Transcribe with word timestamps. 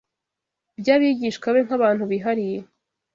by’abigishwa 0.79 1.47
be 1.55 1.59
nk’abantu 1.65 2.03
bihariye 2.11 2.59